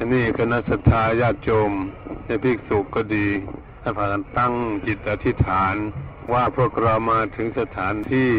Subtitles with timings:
[0.00, 1.72] อันนี้คณะสัตยาญาติโยม
[2.26, 3.26] ในภิกษุก็ดี
[3.80, 4.52] ให้พากันตั้ง
[4.86, 5.74] จิตอธิษฐาน
[6.32, 8.32] ว่าพวกเรามาถึงสถานที่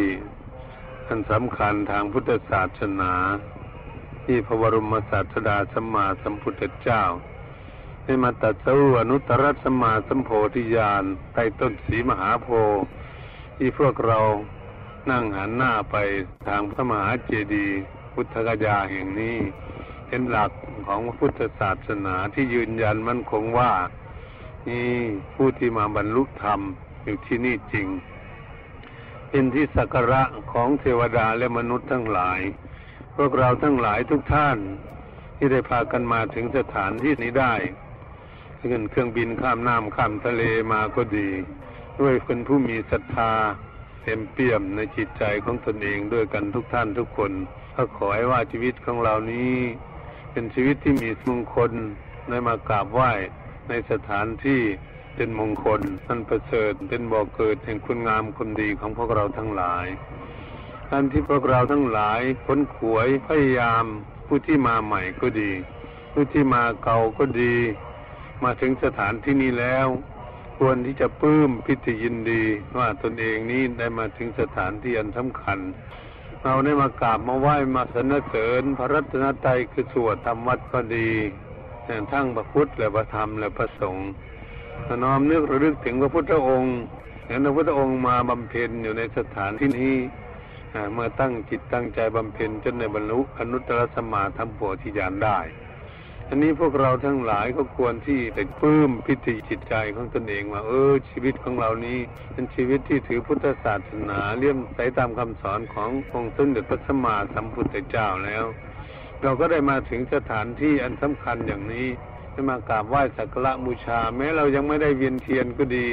[1.08, 3.14] อันสำคัญทางพุทธศาสนา
[4.26, 7.04] ที่พระบรมศาสดาสัมมาสัมพุทธเจ้า
[8.04, 11.04] ได้มาตัดสู้อนุตตรสัมมาสัมโพธิญาณ
[11.34, 12.82] ใต้ต้นสีมหาโพธิ์
[13.58, 14.20] ที่พวกเรา
[15.10, 15.96] นั่งหันหน้าไป
[16.48, 17.80] ทางพระมหาเจดีย์
[18.14, 19.38] พุทธกยาแห่งนี้
[20.10, 20.52] เป็นหลัก
[20.88, 23.72] ของพุทธศาสนาที่ยืนยันมั่นคงว่า
[24.68, 24.92] นี่
[25.36, 26.60] ผู้ที่มาบรรลุธรรม
[27.04, 27.88] อยู่ที่นี่จริง
[29.30, 32.40] เป็นที่สักการะของเทวดาและมนุษย์ทั้งหลาย
[33.16, 34.58] พวกเราทั้งหลายทุกท่าน
[35.38, 37.54] ที่ได้พากันมาถึงสถานที่นี้ได้
[38.60, 41.30] ขึ้นเครื่องบินข้ามน้ำข้ามทะเลมาก็ดี
[42.02, 43.32] ด้วยคนผู้มีศรัทธา
[44.04, 47.32] เต็มเปี่ยมในจิตใจของตนเองด้วยกันทุกท่านทุกคน
[47.76, 49.56] ก็ขอให้ว่าชีวิตของเรานี้
[50.32, 51.72] เป็นชีวิตที่มีมงคล
[52.30, 53.12] ได้มากราบไหว้
[53.70, 54.62] ในสถานที่
[55.16, 59.88] เป็นมงคลนันประเสริฐเป็นบ่อเกิดแห่งคุณงามคุณดีของพวกเราทั้งหลาย
[60.90, 63.86] การที่พวกเราทั้งหลายค้นขวยพยายาม
[64.28, 65.52] ผู้ที่มาใหม่ก็ดี
[66.12, 67.56] ผู้ที่มาเก่าก็ดี
[68.44, 69.88] มาถึงสถานที่นี้แล้ว
[70.58, 72.44] ควรที่จะปลื้มพิธียินดี
[72.78, 75.60] ว่าตนเองนี้ได้มาถึงสถานที่อันสำคัญ
[76.44, 81.10] เราได้มากราบมาไหว้มาสนเสริญ พระรัตนตรัยคือสวดธรรมวัดก็ดี
[82.12, 84.10] ทั้งพระพุทธและพระธรรมและพระสงฆ์
[85.04, 86.76] น้อมนึกระลึกถึงพระพุทธองค์
[87.28, 89.96] เห็นพระพุทธองค์มาบำเพ็ญอยู่ในสถานที่นี้
[90.94, 95.40] เมื่อตั้งจิตตั้งใจบำเพ็ญจนในบรรลุอนุตตรสมาธรรมโพธิญาณได้
[96.32, 102.00] อันนี้พวกเราทั้งหลายก็ควรที่จะปลื้มพิธีจิตใจของตนเองว่าเออ ชีวิตของเรานี้
[102.34, 108.46] เป็นชีวิตที่ถือพุทธศาสนาเลี่ยมใสตามคำสอนขององค์สมเด็จพระสัมมาสัมพุทธเจ้าแล้ว
[109.22, 111.88] เราก็ได้มาถึงสถานที่อันสำคัญอย่างนี้
[112.32, 115.88] ได้มากราบไหว้สักการะบูชา แม้เรายังไม่ได้เวียนเทียนก็ดี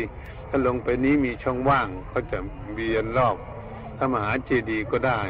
[0.48, 2.38] ถ้าลงไปนี้มีช่องว่างก็จะ
[2.74, 3.36] เวียนรอบ
[3.96, 5.20] พระมหาเจดีย์ก็ได้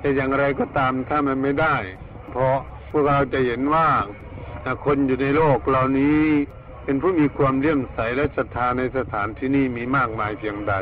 [0.00, 1.76] แต่อย่างไรก็ตามถ้ามันไม่ได้
[2.30, 2.58] เพราะ
[2.90, 3.88] พวกเราจะเห็นว่า
[4.84, 6.22] คนอยู่ในโลกเหล่านี้
[6.84, 10.74] เป็นผู้มีความเลื่อมใสและศรัทธาในสถานที่นี้มีมากมายเพียงใด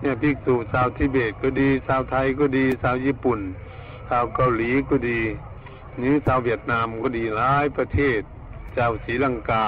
[0.00, 3.40] เนี่ยภิกษุชาวทิเบตก็ดีชาวไทยก็ดีชาวญี่ปุ่น
[4.08, 5.20] ชาวเกาหลีก็ดี
[6.02, 8.20] นี้ชาวเวียดนามก็ดีหลายประเทศ
[8.76, 9.66] ชาวศรีลังกา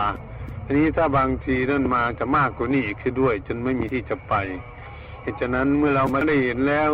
[0.65, 4.35] อันนี้ถ้าบางทีนั่นมาจะมากกว่านี้อีกด้วย จนไม่มีที่จะไป
[5.23, 6.91] เหตุฉะนั้นเมื่อเรามาได้เห็นแล้ว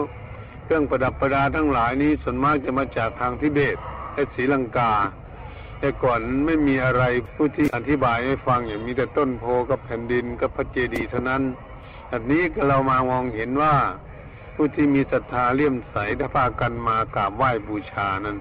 [0.64, 3.76] เครื่องประดับประดาทั้งหลายนี้ส่วนมากจะมาจากทางทิเบต
[4.14, 4.92] และศรีลังกา
[5.82, 7.04] แต่ก่อนไม่มีอะไร
[7.36, 11.42] ผู้ที่อธิบายให้ฟังอย่างมีแต่ต้นโพกับแผ่นดินกับพระเจดีย์เท่านั้น
[12.12, 13.74] อันนี้เรามามองเห็นว่า
[14.54, 18.36] ผู้ที่มีศรัทธาเลี่ยมใสถ้าพากันมากราบไหว้บูชานั้น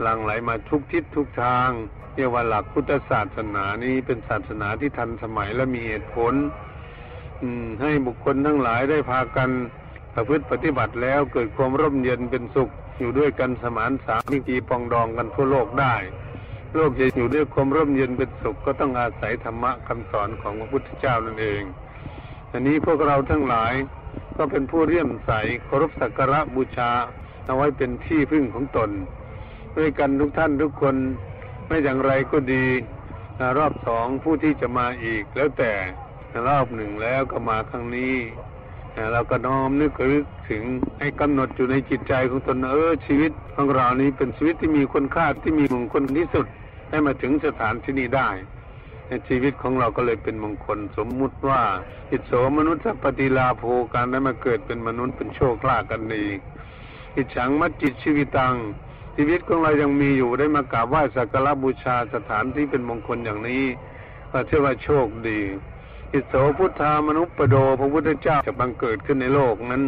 [0.00, 1.70] หลั่งไหลมาทุกทิศทุกทาง
[2.14, 6.34] เรียกว่าหลักพุทธศาสนานี้เป็นศาสนาที่ทันสมัยและมีเหตุผล
[7.82, 9.50] ให้บุคคลทั้งหลายได้พากัน
[10.14, 15.94] ประพฤติปฏิบัติแล้วเกิดความร่มเย็นเป็นสุข อยู่ด้วยกันสมานสามัคคีปองดองกันทั่วโลกได้
[16.74, 21.62] โลกจะอยู่ด้วยความร่มเย็นเป็นสุขก็ต้องอาศัยธรรมะคำสอนของพระพุทธเจ้านั่นเอง
[22.52, 23.74] อันนี้พวกเราทั้งหลาย
[24.36, 25.32] ก็เป็นผู้เรียมใส
[25.64, 26.90] เคารพสักการะบูชา
[27.44, 28.90] เอาไว้เป็นที่พึ่งของตน
[29.76, 30.96] ด้วยกันทุกท่านทุกคน
[31.66, 32.64] ไม่อย่างไรก็ดี
[33.58, 35.72] รอบสองผู้ที่จะมาอีกแล้วแต่
[36.48, 38.14] รอบหนึ่งแล้วก็มาครั้งนี้
[39.12, 40.62] เราก็น้อมนึกรึกถึง
[40.98, 46.46] ให้กำหนดอยู่ในจิตใจของตนเออชีวิตของเรานี้เป็นชีวิตที่มีคุณค่าที่มีมงคลที่สุด
[46.88, 48.28] ให้มาถึงสถานที่นี้ได้
[49.08, 51.62] ในชีวิตของเราก็เลยเป็นมงคลสมมุติว่า
[52.10, 53.62] อิโสมนุษย์ปฏิลาโภ
[53.94, 56.26] การได้มาเกิดเป็นมนุษย์เป็นโชคลากันดี
[57.16, 58.54] อิจฉังมัจจิตชีวิตัง
[59.16, 63.64] ชีวิตของเรายังมีอยู่ได้มากราบไหว้สักการะบูชาสถานที่เป็นมงคลอย่างนี้
[64.32, 65.40] ก็เชื่อว่าโชคดี
[66.14, 69.82] อิโสพุทธามนุษย์ปโดพระพุทธเจ้าจะบังเกิดขึ้นในโลกนั้น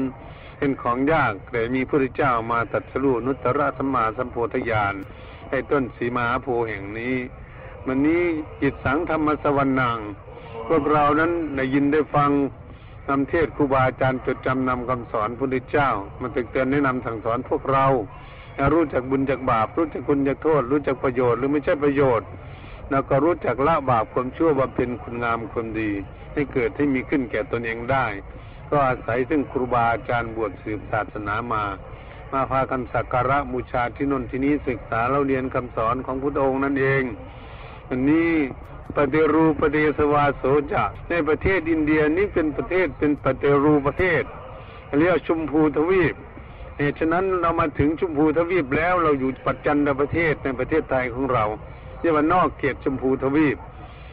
[0.59, 4.95] เป็นของยากแต่มีพระพุทธเจ้ามาตัดสู้นุตตรสัมมาสัมโพธิญาณ
[5.51, 7.15] ให้ต้นสีมาโพแห่งนี้
[7.87, 8.23] วันนี้
[8.63, 9.99] จิตสังธรรมสวรรนัง
[10.69, 12.31] พวกเรานั้นได้ยินได้ฟัง
[13.09, 15.91] นำเทศครูบาอาจารย์จดจำนำคำสอนพระพุทธเจ้า
[16.21, 17.87] มันตึกเตือนแนะนำสั่งสอนพวกเรา
[18.73, 22.29] รู้จักบุญจักบาป รู้จักคุณจักโทษ รู้จักประโยชน์หรือไม่ใช่ประโยชน์
[22.91, 25.91] แล้วก็รู้จักละบาปความชั่วบำเพ็ญคุณงามความดี
[26.33, 28.07] ให้เกิดให้มีขึ้นแก่ตนเองได้
[28.71, 31.65] ก็อาศัยซึ่งครูบาอาจารย์บวชสืบศาสนามา
[32.33, 37.03] มาพากันสักการะบูชาที่นนที่นี้ศึกษาเราเรียนคำสอนของพุทธองค์นั่นเอง
[37.89, 38.31] อันนี้
[38.97, 44.23] ปฏิรูปฏิสวาโสจะในประเทศอินเดียนี้เป็นประเทศเป็นปฏิรูประเทศ
[44.99, 46.15] เรียกชุมพูทวีป
[46.79, 51.45] เหตุฉะนั้นเรามาถึงชุมพูทวีปแล้วเราอยู่ปัจจันตประเทศในประเทศไทยของเรา
[52.01, 53.57] เรียกว่านอกเขตชมพูทวีป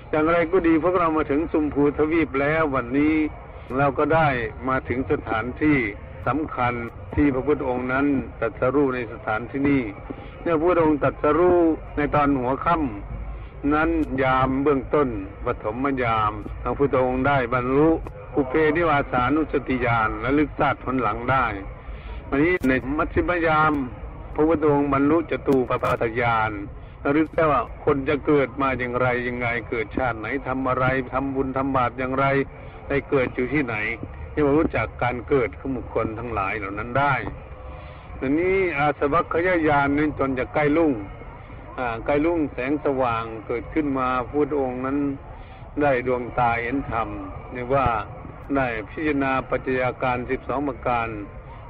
[0.09, 3.15] อย่างไรก็ดีพวกเรามาถึงชมพูทวีปแล้ววันนี้
[3.77, 4.27] เราก็ได้
[4.69, 5.77] มาถึงสถานที่
[6.27, 6.73] สำคัญ
[7.15, 8.05] ที่พระพุทธองค์นั้น
[8.39, 9.81] ตรัสรู้ในสถานที่นี้
[10.41, 11.59] เมื่อพระพุทธองค์ตรัสรู้
[11.97, 13.89] ในตอนหัวค่ำนั้น
[14.23, 15.07] ยามเบื้องต้น
[15.45, 16.31] ปฐมยาม
[16.63, 17.89] พระพุทธองค์ได้บรรลุ
[18.35, 21.45] อุเพนิวาสานุสติญาณและลึกซาดผลหลังได้
[22.29, 23.73] วันนี้ในมัชฌิมยาม
[24.35, 26.51] พระพุทธองค์บรรลุจตูปปัฏฐญาณ
[27.03, 32.25] ระลึกได้ว่าคนจะเกิดมาอย่างไรยังไง เกิดชาติไหนทำอะไรทำบุญทำบาปอย่างไร
[32.89, 33.75] ได้เกิดอยู่ที่ไหน
[34.31, 37.15] ที่ว่ารู้จักการเกิดของบุคคลทั้งหลายเหล่านั้นได้
[38.19, 40.93] อันนี้อาสวัคยายานนั้นจนจะใกล้ลุ่ง
[42.05, 44.97] ใกล้ลุ่งแสงสว่างเกิดขึ้นมาพุทธองค์นั้น
[45.81, 47.09] ได้ดวงตาเห็นธรรม
[47.55, 47.87] นี่ว่า
[48.55, 51.07] ได้พิจารณาปัจจัยการสิบสองประการ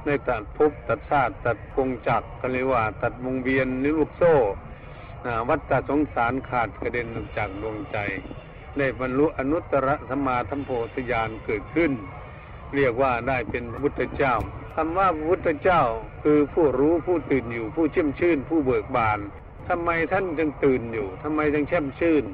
[0.04, 4.34] ได้ตัดภพตัดชาติตัดกงจักรกันเลยว่า ตัดวงเวียนนิรุปโซ่
[5.48, 7.96] วัฏสงสารขาดกระเด็นออกจากดวงใจ
[8.78, 11.92] ได้บรรลุอนุตตรธรรมาธรรมโพธญาณเกิดขึ้น
[12.76, 14.34] เรียกว่าได้เป็นพระพุทธเจ้า
[14.74, 15.82] คำว่าพระพุทธเจ้า
[16.24, 19.18] คือผู้รู้ผู้ตื่นอยู่ผู้เชื่มชื่น ผู้เบิกบาน
[19.68, 22.24] ทำไมท่านจึงตื่นอยู่ทำไมจึงเชื่มชื่น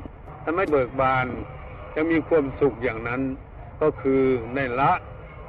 [0.45, 1.27] ทำไมเบิกบาน
[1.95, 3.23] ยังมีความสุขอย่างนั้น
[3.83, 4.23] ก็คือ
[4.55, 4.93] ในละ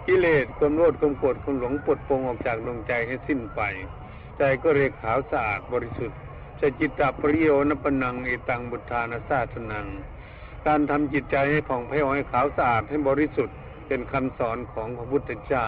[0.07, 3.61] กิเลสความโลภความโกรธความหลงปลดปลงออกจากดวงใจให้สิ้นไป
[4.37, 6.19] ใจก็เรียกขาวสะอาดบริสุทธิ์
[6.59, 9.87] จจิตตปริโยนปนังเอตังบุทานาซาสนัง
[10.65, 13.55] การทำจิตใจให้ผ่องแผ้วให้ขาวสะอาดให้บริสุทธิ์
[13.87, 15.65] เป็นคำสอนของพระพุทธเจ้า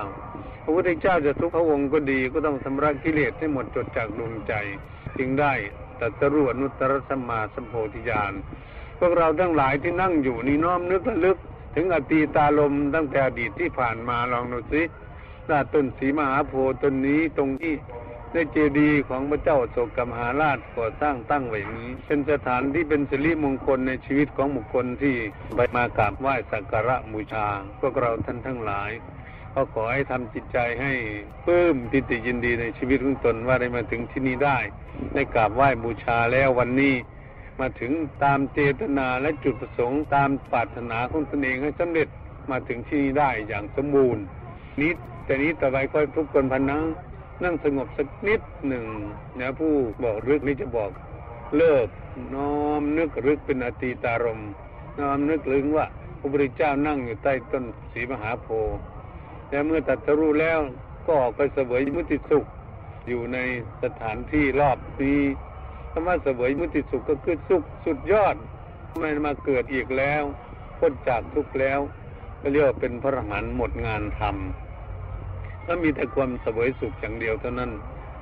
[0.63, 4.53] พระพุทธเจ้าจะทุกพระองค์ก็ดีก็ต้องชำระกิเลสให้หมดจดจากดวงใจ
[5.17, 5.53] จึงได้
[5.99, 8.33] ตัสรู้อนุตตรสัมมาสัมโพธิญาณ
[8.99, 11.37] พวกเราทั้งหลายที่นั่งอยู่นี่น้อมนึกระลึก
[11.75, 14.81] ถึงอตีตาลมตั้งแต่อดีตที่ผ่านมาลองดูสิ
[15.47, 17.73] หน้าต้นสีมหาโพธิ์ต้นนี้ตรงที่
[18.33, 25.15] ในเจดีย์ของพระเจ้าโศกกมหาราชก่อสร้างตั้งไว้นี้ เป็นสถานที่เป็นสิริมงคลในชีวิตของบุคคลที่
[25.55, 27.47] ไปมากราบไหว้สักการะบูชา
[27.79, 28.91] พวกเราท่านทั้งหลาย
[29.53, 30.93] ก็ขอให้ทำจิตใจให้
[31.45, 34.57] ปลื้มปิติยินดีในชีวิตของตนว่าได้มาถึงที่นี้ได้
[35.13, 36.95] ได้กราบไหว้บูชาแล้ววันนี้
[37.59, 37.91] มาถึง
[38.23, 42.07] ตามเจตนาและจุดประสงค์ตามปรารถนาของตนเองให้สำเร็จ
[42.51, 44.23] มาถึงที่นี้ได้อย่างสมบูรณ์
[44.81, 44.91] นี้
[45.25, 46.83] แต่นี้ต่อไปก็ทุกคนพันนัง
[47.43, 48.85] นั่งสงบสักนิดหนึ่ง
[49.39, 49.73] นะผู้
[50.03, 50.91] บอกรึกนี้จะบอก
[51.57, 51.87] เลิก
[52.35, 54.41] น้อมนึกรึกเป็นอตีตารม
[54.99, 55.85] น้อมนึกลึงว่า
[56.19, 58.77] พระพุทธเจ้านั่งอยู่ใต้ต้นสีมหาโพธิ์
[59.49, 60.59] และเมื่อตรัสรู้แล้ว
[61.05, 62.45] ก็ออกไปเสวยมุติสุข
[63.07, 63.37] อยู่ใน
[63.83, 65.21] สถานที่รอบนี้
[65.91, 68.35] คำว่าเสวยมุติสุขก็คือสุขสุดยอด
[68.99, 70.23] ไม่มาเกิดอีกแล้ว
[70.79, 71.79] พ้นจากทุกข์แล้ว
[72.41, 74.66] ก็เรียกว่าเป็นพระหันหมดงานทำ
[75.67, 77.71] ก็มีแต่ความสวยสุขอย่างเดียวเท่านั้น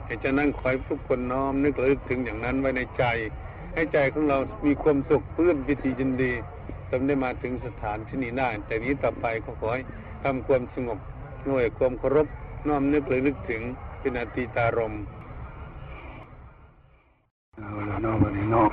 [0.05, 3.03] เหตุฉะนั้นขอให้ทุกคนน้อมนึกระลึกถึงอย่างนั้นไว้ในใจ
[3.73, 6.31] ให้ใจของเรามีความสุขปลื้มปิติยินดี
[6.89, 9.81] จนได้มาถึงสถานที่นี้ได้แต่นี้ต่อไปก็ขอให้
[10.23, 10.99] ทำความสงบ
[11.45, 12.27] หน่วยความเคารพ
[12.67, 13.61] น้อมนึกระลึกถึง
[13.99, 14.93] เป็นอติตารม
[17.57, 18.71] เอาละเนอกวันนี้นอก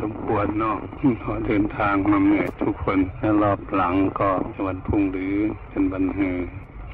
[0.00, 0.78] สมควรนอก
[1.24, 4.30] ขอเดินทางมาเหนื่อยทุกคนและรอบหลังก็
[4.66, 5.36] วันพุ่งหรือ
[5.68, 6.36] เป็นวันเฮือ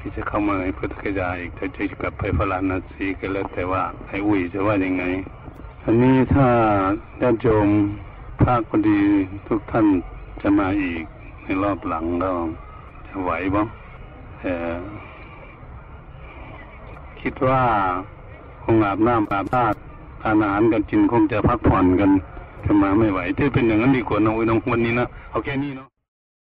[0.01, 5.03] ที่จะเข้ามาในพุทธกยาอีกถ้าจะกลับไปพระลานาสีก็แล้วแต่ว่าไอ้อุ้ยจะว่ายังไง
[5.85, 6.47] อันนี้ถ้า
[7.21, 7.69] ญาติโยม
[8.43, 8.99] ภาคพอดี
[9.47, 9.85] ทุกท่าน
[10.41, 11.03] จะมาอีก
[11.43, 12.31] ในรอบหลังเรา
[13.07, 13.67] จะไหวบ้าง
[14.39, 14.53] แต่
[17.21, 17.61] คิดว่า
[18.63, 19.63] คงอาบน้ำอาบท่า
[20.21, 22.11] ทานอาหารกันกินคงจะพักผ่อนกัน
[22.65, 25.90] จะมาไม่ไหวถ้าเป็นอย่างนั้นดีกว่าน้องน้องวันนี้นะเอาแค่นี้เนาะ